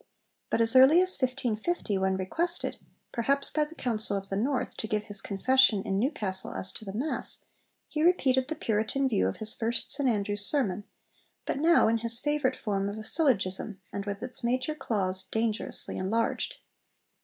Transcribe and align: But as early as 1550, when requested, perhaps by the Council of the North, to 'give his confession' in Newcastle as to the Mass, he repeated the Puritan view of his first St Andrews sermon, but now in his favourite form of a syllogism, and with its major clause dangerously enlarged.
But 0.49 0.61
as 0.61 0.75
early 0.75 0.99
as 0.99 1.15
1550, 1.21 1.99
when 1.99 2.17
requested, 2.17 2.79
perhaps 3.11 3.51
by 3.51 3.65
the 3.65 3.75
Council 3.75 4.17
of 4.17 4.29
the 4.29 4.35
North, 4.35 4.75
to 4.77 4.87
'give 4.87 5.03
his 5.03 5.21
confession' 5.21 5.83
in 5.85 5.99
Newcastle 5.99 6.55
as 6.55 6.71
to 6.71 6.83
the 6.85 6.91
Mass, 6.91 7.43
he 7.87 8.01
repeated 8.01 8.47
the 8.47 8.55
Puritan 8.55 9.07
view 9.07 9.27
of 9.27 9.37
his 9.37 9.53
first 9.53 9.91
St 9.91 10.09
Andrews 10.09 10.43
sermon, 10.43 10.85
but 11.45 11.59
now 11.59 11.87
in 11.87 11.99
his 11.99 12.17
favourite 12.19 12.55
form 12.55 12.89
of 12.89 12.97
a 12.97 13.03
syllogism, 13.03 13.79
and 13.93 14.07
with 14.07 14.23
its 14.23 14.43
major 14.43 14.73
clause 14.73 15.21
dangerously 15.21 15.97
enlarged. 15.97 16.57